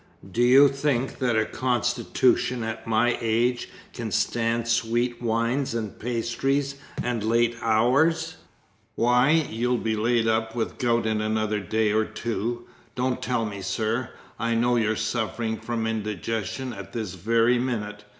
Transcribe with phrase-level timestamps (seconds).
[0.31, 6.63] Do you think that a constitution at my age can stand sweet wines and pastry,
[7.03, 8.37] and late hours?
[8.95, 12.65] Why, you'll be laid up with gout in another day or two.
[12.95, 14.09] Don't tell me, sir.
[14.39, 18.03] I know you're suffering from indigestion at this very minute.